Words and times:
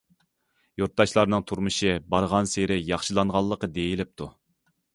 يۇرتداشلارنىڭ 0.81 1.45
تۇرمۇشى 1.51 1.93
بارغانسېرى 2.15 2.81
ياخشىلانغانلىقى 2.89 3.73
دېيىلىپتۇ. 3.79 4.33